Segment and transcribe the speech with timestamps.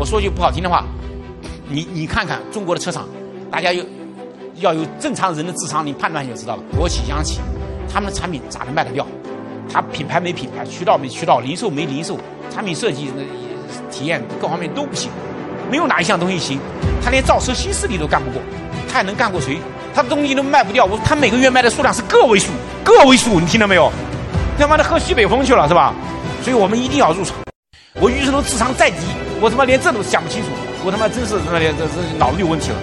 [0.00, 0.82] 我说句不好听的话，
[1.68, 3.06] 你你看看中国的车厂，
[3.50, 3.84] 大家有
[4.54, 6.62] 要有正常人的智商，你判断就知道了。
[6.74, 7.38] 国企、央企，
[7.92, 9.06] 他们的产品咋能卖得掉？
[9.70, 12.18] 他品牌没品牌，渠道没渠道，零售没零售，
[12.50, 13.22] 产品设计、那
[13.90, 15.10] 体验各方面都不行，
[15.70, 16.58] 没有哪一项东西行。
[17.04, 18.40] 他连造车新势力都干不过，
[18.88, 19.58] 他还能干过谁？
[19.94, 23.92] 他的东西都卖不掉，我他每个月卖的数量是个位数，个位数，你听到没有？
[24.58, 25.92] 他妈的喝西北风去了是吧？
[26.42, 27.36] 所以我们一定要入场。
[28.00, 28.96] 我余承东智商再低，
[29.42, 30.48] 我他妈连这都想不清楚，
[30.84, 32.76] 我他妈真是他妈连这这脑子有问题了，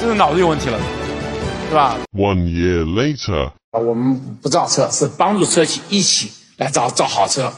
[0.00, 0.80] 真是脑子有问题了，
[1.68, 3.50] 是吧？One year later.
[3.72, 7.52] 我们不造车，是帮助车企一起来造造好车。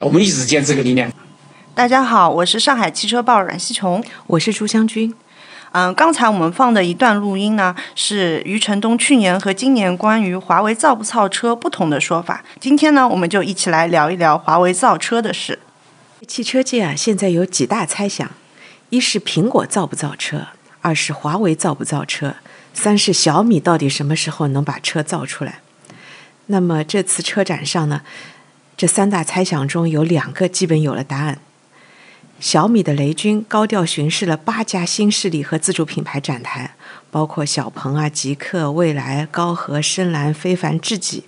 [0.00, 1.12] 我们一直坚持这个理念。
[1.76, 5.14] 大家好，我是上海汽车报阮希琼，我是朱湘军。
[5.70, 12.42] 嗯，刚才我们放的一段录音呢，是余承东去年和今年关于华为造不造车不同的说法。
[12.58, 15.60] 今天呢，我们就一起来聊一聊华为造车的事。
[16.24, 18.30] 汽车界啊，现在有几大猜想：
[18.88, 20.46] 一是苹果造不造车，
[20.80, 22.36] 二是华为造不造车。
[22.72, 25.60] 三是小米到底什么时候能把车造出来？
[26.46, 28.02] 那么这次车展上呢，
[28.76, 31.38] 这三大猜想中有两个基本有了答案。
[32.40, 36.74] 小米的雷军高调巡视了八家新势力和自主品牌展台，
[37.10, 41.24] 包括小鹏啊、极客、蔚来、高和、深蓝、非凡、智己。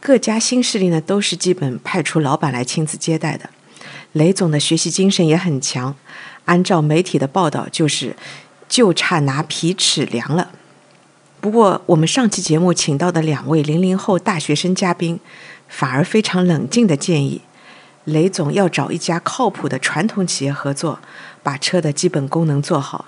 [0.00, 3.50] 各家新势力呢，都是基本派出老板来亲自接待的。
[4.16, 5.94] 雷总的学习精神也很强，
[6.46, 8.16] 按照媒体的报道，就是。
[8.68, 10.50] 就差拿皮尺量了。
[11.40, 15.20] 不过，我们上期节目请到的两位零零后大学生嘉宾，
[15.68, 17.42] 反而非常冷静的建议，
[18.02, 20.98] 雷总要找一家靠谱的传统企业合作，
[21.44, 23.04] 把车的基本功能做好，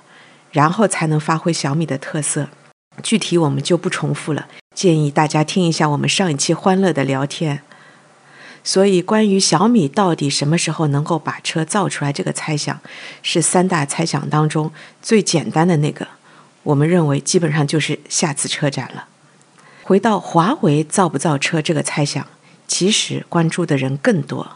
[0.52, 2.48] 然后才能发挥小米的特色。
[3.02, 7.62] 具体我们就不重复了，建议大家听一下我们上一期欢乐的聊天。
[8.70, 12.78] 所以，关于小米到底什么时候能够把车造出来这个猜想，
[13.22, 16.06] 是三大猜想当中最简单的那个。
[16.64, 19.06] 我们认为，基本上就是下次车展了。
[19.84, 22.26] 回到华为造不造车这个猜想，
[22.66, 24.46] 其实关注的人更多。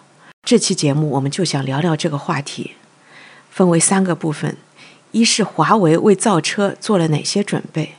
[0.43, 2.73] 这期节目我们就想聊聊这个话题，
[3.51, 4.59] 分为三个部分：
[5.13, 7.95] 一是华为为造车做了哪些准备；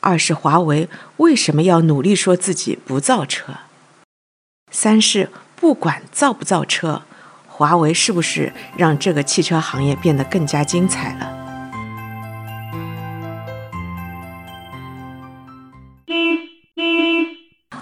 [0.00, 0.88] 二是华为
[1.18, 3.52] 为什么要努力说自己不造车。
[4.70, 7.02] 三是不管造不造车，
[7.46, 11.34] 华为是不是让这个汽车行业变得更加精彩了？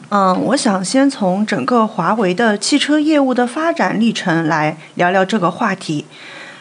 [0.09, 6.07] 嗯，我想先从整个华为的汽车业务的发展历程来聊聊这个话题。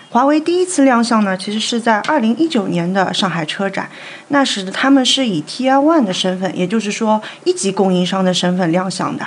[0.10, 3.90] 华为第一次亮相呢，其实是在二零一九年的上海车展，
[4.30, 9.26] 那时他们是以 Tier One 的身份，也就是说一级供应商的身份亮相的。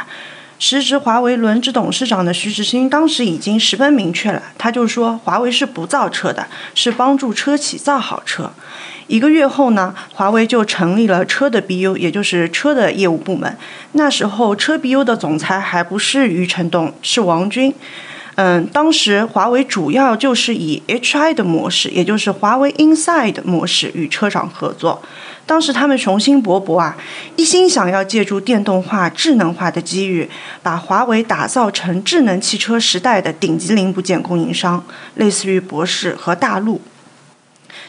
[0.58, 8.50] 时值华为轮值董事长的徐志新当时已经十分明确了，他就说华为是不造车的，是帮助车企造好车。
[9.06, 13.56] 一个月后呢，华为就成立了车的 BU，也就是车的业务部门。
[13.92, 17.72] 那时候车 BU 的总裁还不是余承东，是王军。
[18.41, 25.03] 嗯，当时华为主要就是以 HI 的模式，也就是华为 Inside 模式与车厂合作。
[25.44, 26.97] 当时他们雄心勃勃啊，
[27.34, 30.31] 一心想要借助电动化、智能化的机遇，
[30.62, 34.84] 把华为打造成智能汽车时代的顶级零部件供应商，
[35.16, 36.81] 类似于博世和大陆。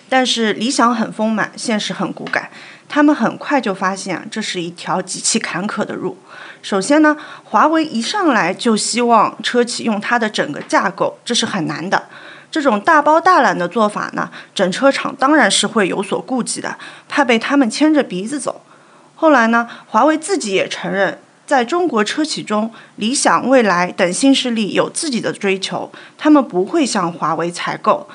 [0.09, 2.49] 但是理想很丰满，现实很骨感。
[2.87, 6.17] 他们很快就发现，这是一条极其坎坷的路。
[6.61, 12.07] 首先呢，华为一上来就希望车企用它的整个架构，这是很难的。
[12.51, 16.77] 这种大包大揽的做法呢，整车厂当然是会有所顾忌的，
[17.07, 18.61] 怕被他们牵着鼻子走。
[19.15, 28.09] 后来呢，华为自己也承认，在中国车企中，理想、蔚来等新势力有自己的追求，他们不会向华为采购。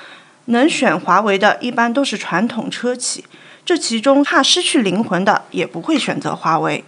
[0.47, 3.25] 能选华为的，一般都是传统车企，
[3.65, 6.85] 这其中怕失去灵魂的，也不会选择华为。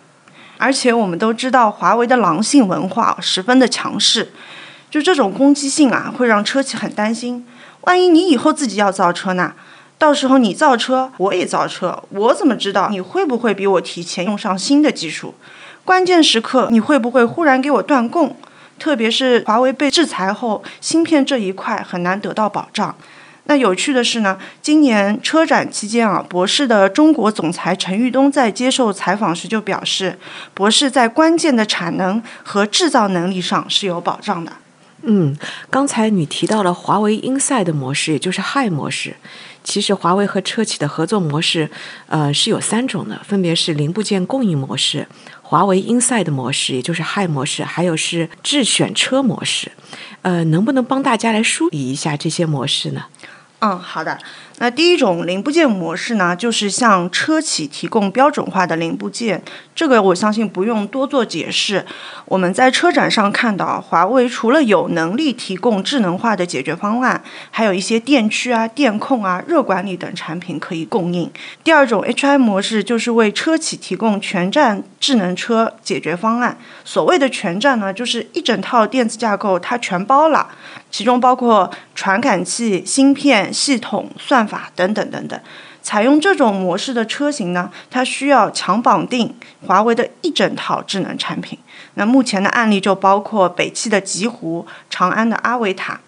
[0.58, 4.32] 而且我们都知道，华为的狼性文化十分的强势。
[4.90, 7.46] 就这种攻击性啊，会让车企很担心。
[7.82, 9.52] 万一你以后自己要造车呢？
[9.98, 15.34] 到时候你造车，我也造车，我怎么知道你会不会比我提前用上新的技术？
[15.84, 18.36] 关键时刻你会不会忽然给我断供？
[18.78, 22.94] 特别是华为被制裁后，芯片这一块很难得到保障。
[23.46, 30.18] 那有趣的是呢，今年车展期间啊，博世的中国总裁陈玉东在接受采访时就表示，
[30.52, 34.52] 博世在关键的产能和制造能力上是有保障的。
[35.02, 35.36] 嗯，
[35.70, 39.14] 刚才你提到了华为 Inside 模式，也就是 Hi 模式。
[39.62, 41.68] 其实华为和车企的合作模式，
[42.06, 45.06] 呃，是有三种的，分别是零部件供应模式、
[45.42, 49.70] 华为 Inside 模式，也就是 Hi 模式，还有是智选车模式。
[50.22, 53.04] 呃，能不能帮大家来梳理一下这些模式呢？
[53.66, 54.16] 嗯，好的。
[54.58, 59.42] 那第一种零部件模式呢，就是向车企提供标准化的零部件，
[59.74, 61.84] 这个我相信不用多做解释。
[62.24, 71.30] 我们在车展上看到，华为除了有能力提供智能化的解决方案，还有一些电驱啊、电控啊、热管理等产品可以供应。
[71.62, 76.56] 第二种 HI 模式就是为车企提供全站智能车解决方案。
[76.82, 80.48] 所谓的全站呢，就是一整套电子架构它全包了，
[80.90, 84.45] 其中包括传感器、芯片、系统、算。
[84.46, 85.40] 法等等等等，
[85.82, 89.34] 采用这种模式的车型呢，它需要强绑定
[89.66, 91.58] 华为的一整套智能产品。
[91.94, 96.00] 那目前的案例就包括北汽的极狐、长安的阿维塔。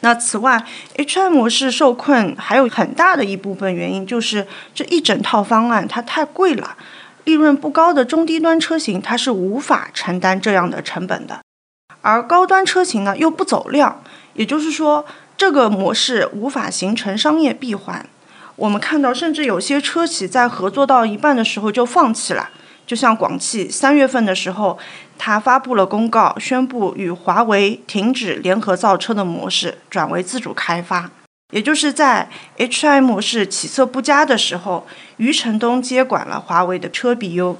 [0.00, 0.64] 那此外
[0.96, 6.76] ，HI 模式受困还有很大的一部分原因就是这一整套方案它太贵了，
[7.24, 11.40] 利润不高的中低端车型它是无法承担这样的成本的，
[12.00, 14.02] 而高端车型呢又不走量，
[14.34, 15.04] 也就是说。
[15.40, 18.06] 这个模式无法形成商业闭环，
[18.56, 22.50] 我们看到，甚至有些车企在合作到一半的时候就放弃了。
[22.86, 24.78] 就像广汽三月份的时候，
[25.16, 31.10] 它发布了公告，宣布与华为停止联合造车的模式，转为自主开发。
[31.54, 32.28] 也就是在
[32.58, 34.86] HI 模式起色不佳的时候，
[35.16, 37.56] 余承东接管了华为的车 BU。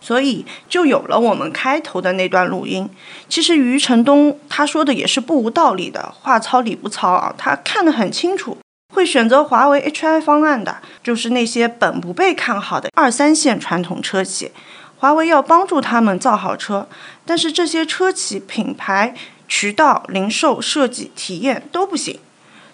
[0.00, 2.88] 所以就有了我们开头的那段录音。
[3.28, 7.34] 其实余承东他说的也是不无道理的，话糙理不糙啊。
[7.36, 8.56] 他看得很清楚，
[8.94, 14.50] 会选择华为 HI 方案的，就是那些本不被看好的二三线传统车企。
[14.98, 16.86] 华为要帮助他们造好车，
[17.24, 19.14] 但是这些车企品牌、
[19.48, 22.18] 渠道、零售、设计、体验都不行，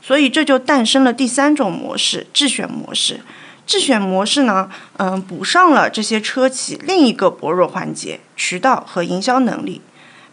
[0.03, 3.21] 所以这就诞生了第三种模式——智选模式。
[3.67, 9.83] 智选模式呢，嗯，补上了这些车企另一个薄弱环节——渠道和营销能力，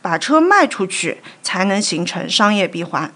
[0.03, 3.11] 把车卖出去才能形成商业闭环。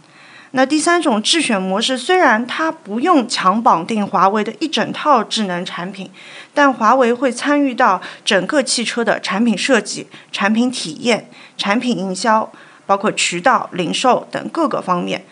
[0.52, 6.10] 那第三种智选模式，虽然它不用强绑定华为的一整套智能产品，
[6.54, 12.50] 但华为会参与到整个汽车的产品设计、产品体验、产品营销，
[12.86, 15.26] 包括渠道、零售等各个方面。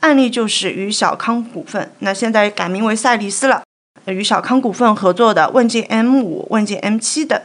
[0.00, 3.63] 案例就是与小康股份，那现在改名为赛力斯了。
[4.06, 7.40] 与小康股份合作的问界 M 五、问界 M 七等，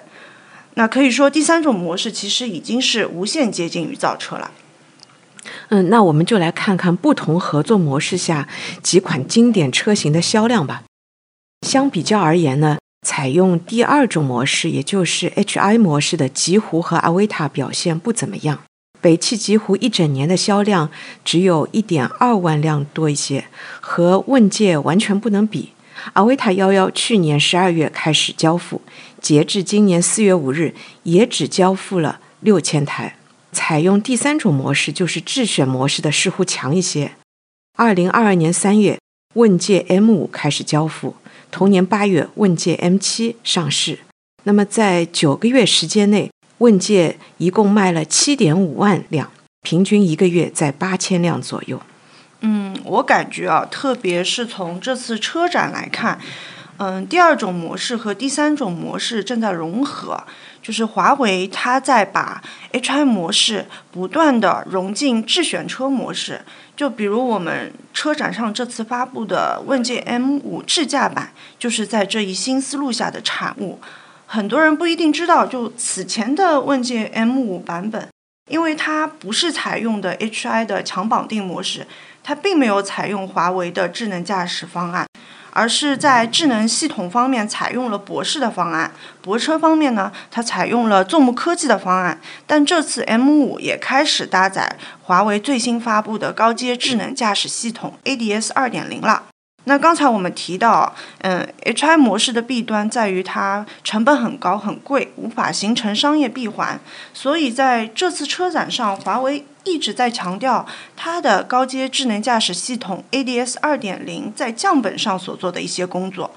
[0.73, 4.51] 那可以说第三种模式其实已经是无限接近于造车了。
[5.69, 8.47] 嗯，那我们就来看看不同合作模式下
[8.83, 10.83] 几款经典车型的销量吧。
[11.65, 18.59] 相比较而言呢，采用第二种模式，也就是 HI 模式的极狐和阿维塔表现不怎么样。
[19.01, 20.89] 北汽极狐一整年的销量
[21.23, 23.45] 只有一点二万辆多一些，
[23.79, 25.69] 和问界完全不能比。
[26.13, 28.81] 阿维塔幺幺去年十二月开始交付，
[29.21, 30.73] 截至今年四月五日，
[31.03, 33.15] 也只交付了六千台。
[33.51, 37.11] 采用第三种模式，就是智选模式的似乎强一些。
[37.77, 38.99] 二零二二年三月，
[39.33, 41.15] 问界 M 五开始交付，
[41.49, 43.99] 同年八月，问界 M 七上市。
[44.43, 46.29] 那么在九个月时间内，
[46.59, 49.31] 问界一共卖了七点五万辆，
[49.61, 51.81] 平均一个月在八千辆左右。
[52.41, 56.19] 嗯，我感觉啊，特别是从这次车展来看，
[56.77, 60.23] 嗯，第二种模式和第三种模式正在融合，
[60.61, 62.41] 就是华为它在把
[62.71, 66.41] HI 模式不断的融进智选车模式。
[66.77, 73.81] 就比如我们车展上这次发布的问界 M 五智驾版，就是在这一新思路下的产物。
[74.25, 78.07] 很多人不一定知道，就此前的问界 M 五版本，
[78.47, 81.85] 因为它不是采用的 HI 的强绑定模式。
[82.29, 85.07] 它并没有采用华为的智能驾驶方案，
[85.49, 88.91] 而是在智能系统方面采用了博士的方案。
[89.19, 92.21] 泊车方面呢，它采用了纵目科技的方案。
[92.45, 99.23] 但这次 M 五也开始搭载华为最新发布的高阶智能驾驶系统 ADS 二点零了。
[99.63, 106.79] 那刚才我们提到，嗯，HI 模式的弊端在于它成本很高很贵，无法形成商业闭环。
[107.11, 116.31] 所以在这次车展上，华为一直在强调它的高阶智能驾驶系统 ADS 二点零在降本上所做的一些工作。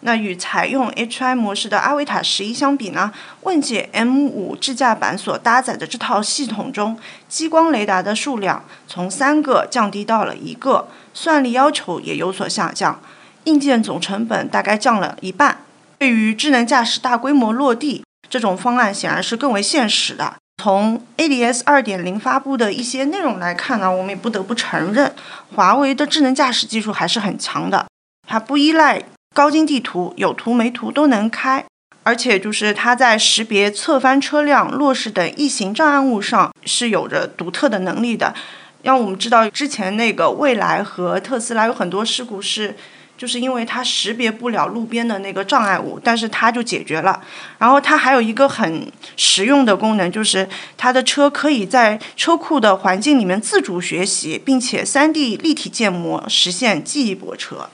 [0.00, 3.10] 那与采用 HI 模式的阿维塔十一相比呢？
[3.40, 10.88] 问界 M 五智驾版所搭载的这套系统中，激光雷达的数量从三个降低到了一个。
[11.14, 13.00] 算力要求也有所下降，
[13.44, 15.62] 硬件总成本大概降了一半。
[15.98, 20.36] 对于智能驾驶大规模落地，这种方案显然是更为现实的。
[20.62, 25.14] 从 ADS 二点零发布的一些内容来看呢，我们也不得不承认，
[25.54, 27.86] 华为的智能驾驶技术还是很强的。
[28.26, 29.02] 它不依赖
[29.34, 31.64] 高精地图，有图没图都能开，
[32.02, 38.34] 而且就是它在识别侧翻车辆、落石等异形障碍物上是有着独特的能力的。
[38.82, 42.74] 让我们知道，之前那个蔚来和特斯拉有很多事故是。
[43.16, 47.22] 就是因为它识别不了路边的那个障碍物，但是它就解决了。
[47.58, 57.70] 然后它还有一个很实用的功能，就是它的车可以在车库的环境里面自主学习，并且 3D 立体建模实现记忆泊车。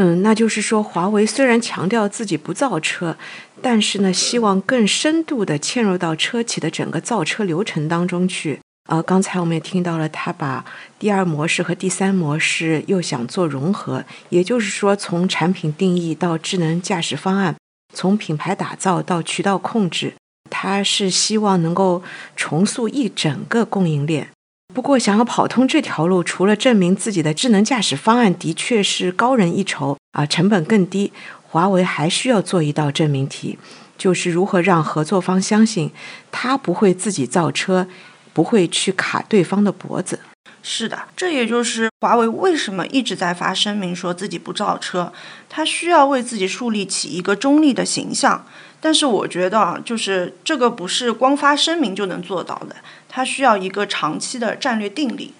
[0.00, 3.16] 嗯，那就是说，华为虽然强调自己不造车，
[3.60, 8.60] 但是呢，希望更深度的嵌入到车企的整个造车流程当中去。
[8.88, 10.64] 呃，刚才我们也听到了，他把
[10.98, 17.54] 第二模式和第三模式又想做融合，也就是说，从产品定义到智能驾驶方案，
[17.94, 20.14] 从品牌打造到渠道控制，
[20.48, 22.02] 他是希望能够
[22.34, 24.30] 重塑一整个供应链。
[24.72, 31.12] 不过，想要跑通这条路，除了证明自己的智能驾驶方案的确是高人一筹啊，成本更低，
[31.46, 33.58] 华为还需要做一道证明题，
[33.98, 35.90] 就是如何让合作方相信
[36.32, 37.86] 他不会自己造车。
[38.38, 40.20] 不会去卡对方的脖子。
[40.62, 45.12] 是的，这也就是华为为什么一直在发声明说自己不造车，
[45.48, 48.46] 它需要为自己树立起一个中立的形象。
[48.80, 52.76] 但是我觉得啊，就是这个不是光发声明就能做到的，
[53.08, 55.34] 它需要一个长期的战略定力。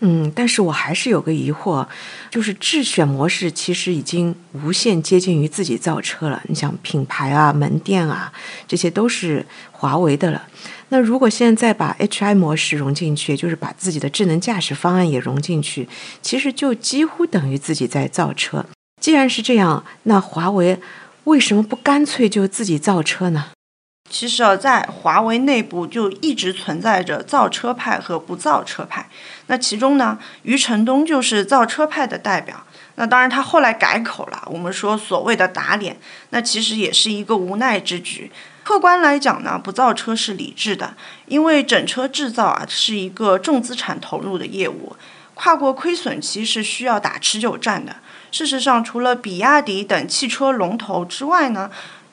[0.00, 1.86] 嗯，但是我还是有个疑惑，
[2.30, 6.42] 就是智选模式其实已经无限接近于自己造车了。
[6.48, 8.32] 你想品牌啊、门店啊，
[8.66, 10.42] 这些都是华为的了。
[10.90, 15.88] 那如果现在把 HI 模式融进去，就是把自己的智能驾驶方案也融进去，
[16.20, 18.66] 其实就几乎等于自己在造车。
[19.00, 20.78] 既然是这样，那华为
[21.24, 23.50] 为什么不干脆就自己造车呢？
[24.10, 29.08] 其实啊，在华为内部就一直存在着造车派和不造车派。
[29.46, 32.64] 那其中呢，余承东就是造车派的代表。
[32.96, 34.42] 那当然，他后来改口了。
[34.50, 35.96] 我们说所谓的打脸，
[36.30, 38.32] 那其实也是一个无奈之举。
[38.70, 40.94] 客观来讲呢，不造车是理智的，
[41.26, 44.94] 因为整车制造啊是一个重资产投入的业务，
[45.34, 47.96] 跨过亏损期是需要打持久战的。
[48.30, 51.68] 事实上，除了比亚迪等汽车龙头之外呢。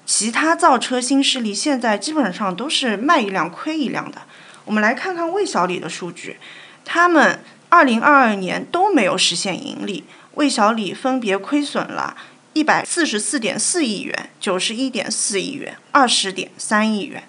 [0.09, 4.21] 其他造车新势力现在基本上都是卖一辆亏一辆的。
[4.63, 6.37] 我们来看看魏小李的数据，
[6.85, 12.15] 他们二零二二年都没有实现盈利，魏小李分别亏损了
[12.57, 17.21] 一百四十四点四亿元、九十一点四亿元、二十点三亿元。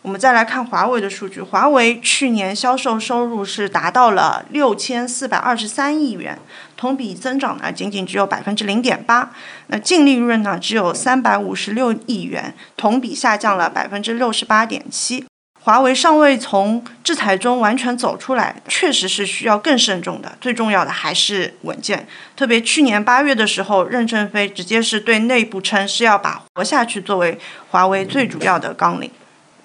[0.00, 6.38] 我们再来看华为的数据，华为去年销售收入是达到了六千四百二十三亿元，
[6.78, 9.34] 同比增长呢仅仅只有百分之零点八。
[9.66, 15.26] 那净利润呢只有三百五十六亿元，同比下降了百分之六十八点七。
[15.64, 20.36] 华为尚未从制裁中完全走出来，确实是需要更慎重的。
[20.38, 22.06] 最重要的还是稳健。
[22.36, 27.38] 特别去年八月的时候，任正非直接是对内部称是要把活下去作为
[27.70, 29.10] 华为最主要的纲领。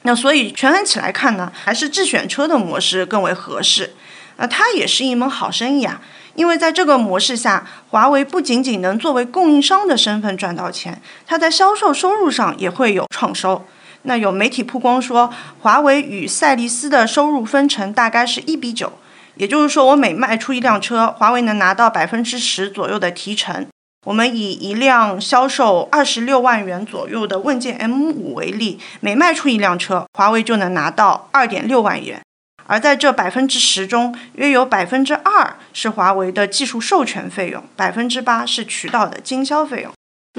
[0.04, 3.94] 那所以权衡起来看呢，还是智选车的模式更为合适。
[4.38, 6.00] 那它也是一门好生意啊，
[6.36, 13.66] 因为在这个模式下，华为不仅仅能作为供应商的身份赚到钱，它在销售收入上也会有创收。
[14.04, 18.94] 那有媒体曝光说，华为与赛力斯的收入分成大概是一比九，
[19.36, 23.68] 也就是说，我每卖出一辆车，华为能拿到百分之十左右的提成。
[24.06, 32.22] 我们以一辆销售二十六万元左右的问界 M5 为例，每卖出一辆车，华为就能拿到二点六万元。
[32.66, 39.92] 而在这百分之十中，约有百分之二是华为的技术授权费用，百分之八是渠道的经销费用。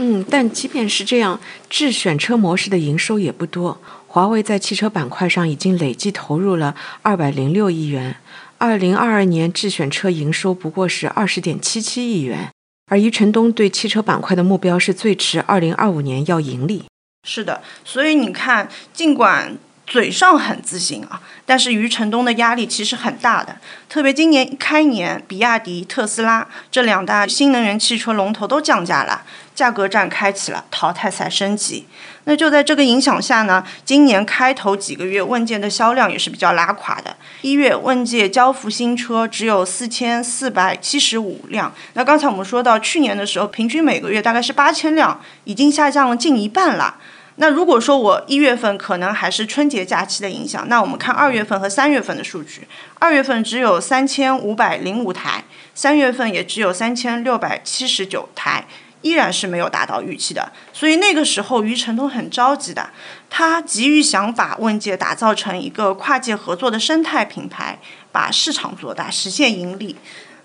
[0.03, 1.39] 嗯，但即便是这样，
[1.69, 3.79] 智选车模式的营收也不多。
[4.07, 8.17] 华为在汽车板块上已经累计投入了二百零六亿元，
[8.57, 12.49] 二零二二年智选车营收不过是二十点七七亿元。
[12.91, 16.85] 而余承东对汽车板块的目标是最迟二零二五年要盈利。
[17.29, 19.59] 是的，所以你看，尽管
[19.91, 23.57] 嘴上很自信啊，但是余承东的压力其实很大的。
[23.89, 29.23] 特别今年一开年，比亚迪、特斯拉这两大新能源汽车龙头都降价了。
[29.53, 31.87] 价格战开启了，淘汰赛升级。
[32.25, 37.17] 那就在这个影响下呢，今年开头几个月，问界的销量也是比较拉垮的。
[37.43, 41.75] 一月问界交付新车只有四千四百七十五辆。
[41.95, 46.95] 那刚才我们说到，去年的时候平均每个月大概是八千辆，已经下降了近一半了。
[47.41, 52.69] 那如果说我一月份可能还是春节假期的影响，那我们看二月份和三月份的数据，
[52.99, 55.45] 二月份只有三千五百零五台，
[55.75, 58.67] 三月份也只有三千六百七十九台。
[59.03, 60.53] 依然是没有达到预期的。
[60.75, 62.91] 所以那个时候，余承东很着急的，
[63.31, 67.79] 他急于想把问界打造成一个跨界合作的生态品牌，
[68.13, 69.97] 把市场做大，实现盈利。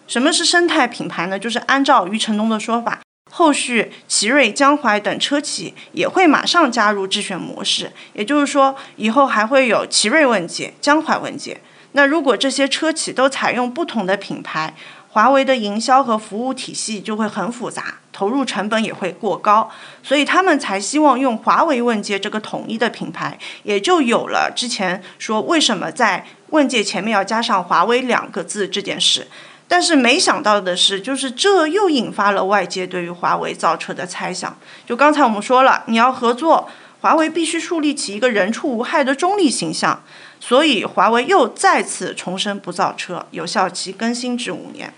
[0.07, 1.37] 什么是生态品牌呢？
[1.37, 3.01] 就是按照余承东的说法，
[3.37, 11.59] 后续奇瑞、江淮等车企也会马上加入智选模式，也就是说，以后还会有奇瑞问界、江淮问界。
[11.91, 14.73] 那如果这些车企都采用不同的品牌，
[15.09, 19.69] 华为的营销和服务体系就会很复杂，投入成本也会过高，
[20.01, 29.27] 所以他们才希望用华为问界这个统一的品牌，也就有了之前说为什么在问界前面要加上华为两个字这件事。
[29.67, 34.55] 但是没想到的是，就是这又引发了外界对于华为造车的猜想。
[34.85, 36.69] 就刚才我们说了，你要合作，
[37.01, 40.03] 华为必须树立起一个人畜无害的中立形象，
[40.39, 44.93] 所以华为又再次重申不造车，有效期更新至五年。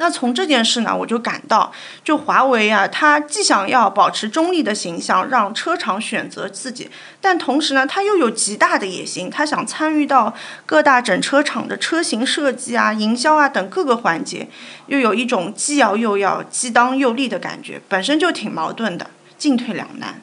[0.00, 1.70] 那从这件事呢，我就感到，
[2.02, 6.90] 就华为啊，它既想要保持中立的形象，让车厂选择自己，
[7.20, 14.48] 但同时呢，它又有极大的野心，它想参与到各大整车厂的车型设计啊、营销啊等各个环节，
[14.86, 20.22] 又有一种既要又要、既当又立的感觉，本身就挺矛盾的，进退两难。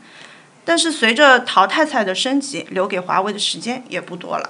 [0.65, 4.49] 但是随着淘汰赛的升级，留给华为的时间也不多了。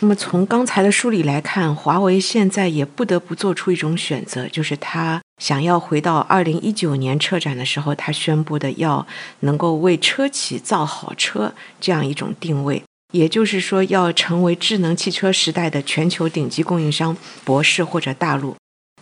[0.00, 9.04] 那么从刚才的梳理来看，华为现在也不得不做出一种选择，就是他想要回到二零一九年车展的时候，他宣布的要
[9.40, 12.80] 能够为车企造好车这样一种定位，
[13.12, 18.54] 也就是说要成为智能汽车时代的全球顶级供应商，博世或者大陆。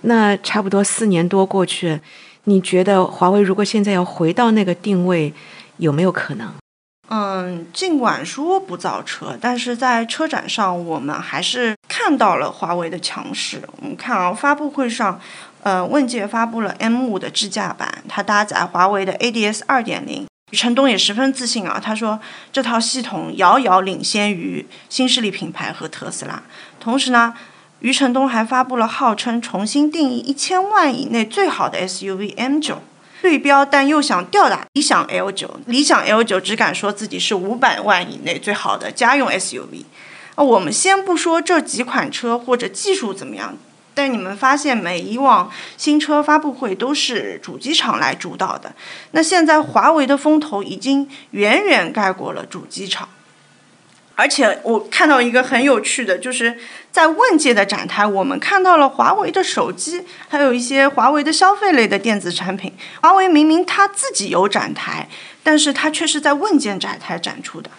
[0.02, 2.00] 那差不多四年多过去，
[2.44, 5.34] 你觉得华为如果现在要回到那个定位，
[5.76, 6.50] 有没有可能？
[7.08, 13.62] 嗯，尽管说不造车，但是在车展上，我们还是看到了华为的强势。
[13.76, 15.20] 我们看啊，发布会上，
[15.62, 20.24] 呃，问界发布了 M5 的智驾版，它搭载华为的 ADS 2.0。
[20.52, 22.20] 余承东也十分自信啊，他说
[22.52, 26.42] 这套系统遥遥领先于新势力品牌和特斯拉。
[26.80, 27.34] 同时呢，
[27.80, 32.76] 余承东还发布了号称重新定义一千万以内最好的 SUV M9。
[33.26, 35.58] 对标，但又想吊打理想 L 九。
[35.66, 39.82] 理想 L 九只敢说自己是五百万以内最好的家用 SUV。
[40.36, 43.56] 啊，我们先不说这几款车或者技术怎么样，
[43.94, 45.00] 但你们发现没？
[45.00, 48.72] 以往新车发布会都是主机厂来主导的，
[49.10, 53.08] 那现在华为的风头已经远远盖过了主机厂。
[54.16, 56.58] 而且我看到一个很有趣的，就是
[56.90, 62.72] 在问界的展台，我们看到了华为的手机，还有一些华为的消费类的电子产品。
[63.02, 65.06] 华为明明它自己有展台，
[65.42, 67.70] 但是它却是在问界展台展出的。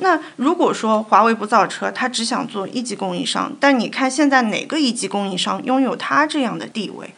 [0.00, 7.14] 那如果说华为不造车，它只想做一级供应商，但你看现在哪个一级供应商拥有它这样的地位？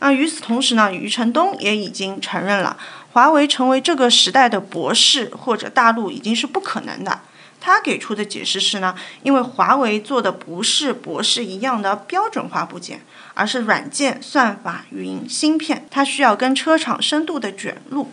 [0.00, 2.78] 那与此同时呢，余承东也已经承认了，
[3.12, 7.20] 华为成为这个时代的博士或者大陆已经是不可能的。
[7.60, 13.00] 他给出的解释是呢，因为华为做的不是博士一样的标准化部件，
[13.34, 18.10] 而是软件、算法、云、芯片，它需要跟车厂深度的卷入。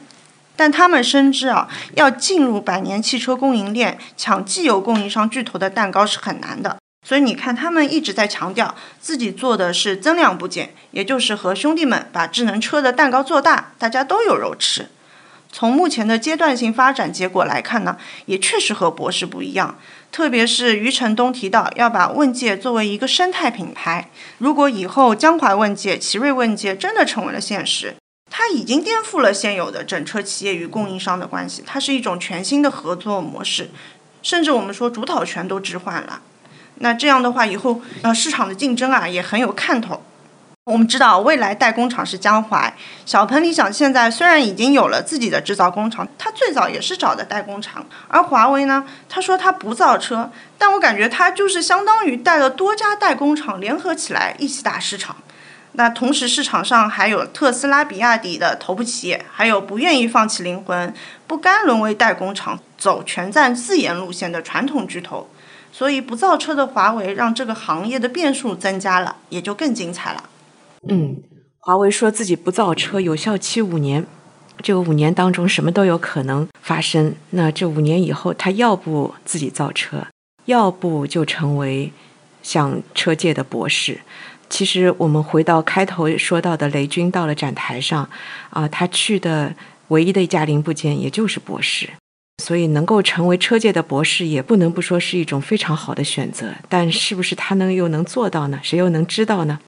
[0.58, 6.78] 但他们深知啊，要进入百年汽车供应链，抢既有供应商巨头的蛋糕是很难的。
[7.06, 14.88] 所以你看，他们一直在强调自己做的是增量部件，也就是和兄弟们把智能车的蛋糕做大，大家都有肉吃。
[15.56, 19.80] 从目前的阶段性发展结果来看呢，也确实和博士不一样。
[20.12, 27.96] 特别是余承东提到要把问界作为一个生态品牌，如果以后江淮问界、奇瑞问界真的成为了现实，
[28.30, 33.70] 它已经颠覆了现有的整车企业与供应商的关系，它是一种全新的合作模式，
[34.22, 36.22] 甚至我们说主导权都置换了。
[36.80, 40.04] 那这样的话，以后呃市场的竞争啊也很有看头。
[40.66, 42.74] 我们知道，未来代工厂是江淮。
[43.06, 47.86] 小鹏理想现在虽然已经有了自己的制造工厂，它最早也是找的代工厂。
[48.08, 55.18] 而华为呢，他说他不造车，但我感觉他就是相当于带了多家代工厂联合起来一起打市场。
[55.74, 60.92] 那同时市场上还有特斯拉、比亚迪的头部企业，还有不愿意放弃灵魂、
[61.28, 65.30] 不甘沦为代工厂、走全站自研路线的传统巨头。
[65.72, 70.24] 所以不造车的华为，让这个行业的变数增加了，也就更精彩了。
[70.88, 71.22] 嗯，
[71.60, 74.06] 华为说自己不造车，有效期五年。
[74.62, 77.14] 这个五年当中，什么都有可能发生。
[77.32, 80.08] 那这五年以后，他要不自己造车，
[80.46, 81.92] 要不就成为
[82.42, 84.00] 像车界的博士。
[84.50, 88.10] 其实我们回到开头说到的，雷军到了展台上，
[88.52, 89.54] 啊，他去的
[89.90, 91.90] 唯一的一家零部件也就是博士。
[92.44, 96.54] 所以能够成为车界的博士，也不能不说是一种非常好的选择。
[96.70, 98.60] 但是不是他能又能做到呢？
[98.64, 99.60] 谁又能知道呢？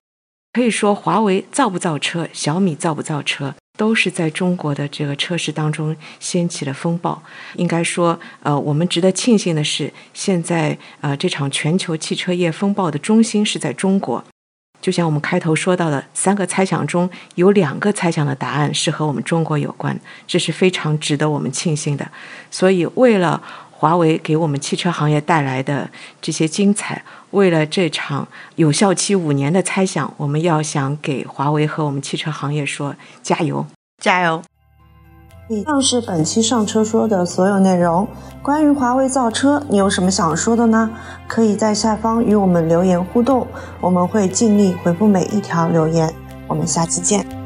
[0.58, 7.22] 可以说，华为造不造车，小米造不造车，都是在中国的这个车市当中掀起了风暴。
[7.58, 14.24] 应该说，呃，我们值得庆幸的是，现在呃这场全球汽车业风暴的中心是在中国。
[14.82, 22.10] 就像我们开头说到的，三个猜想中有两个猜想的答案是和我们中国有关，这是非常值得我们庆幸的。
[22.50, 23.44] 所以，为了
[23.80, 25.88] 华为给我们汽车行业带来的
[26.20, 33.68] 这些精彩，为了这场有效期五年的猜想，我们要想给华为和我们汽车行业说加油，
[34.02, 34.42] 加油！
[35.50, 38.08] 以上是本期上车说的所有内容。
[38.42, 40.90] 关于华为造车，你有什么想说的呢？
[41.28, 43.46] 可以在下方与我们留言互动，
[43.80, 46.12] 我们会尽力回复每一条留言。
[46.48, 47.37] 我们下期见。